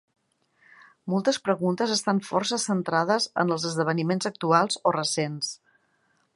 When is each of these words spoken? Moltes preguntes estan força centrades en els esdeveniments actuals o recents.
Moltes 1.13 1.37
preguntes 1.49 1.93
estan 1.97 2.21
força 2.29 2.59
centrades 2.65 3.29
en 3.43 3.55
els 3.57 3.69
esdeveniments 3.73 4.33
actuals 4.33 4.81
o 4.91 4.99
recents. 5.01 5.55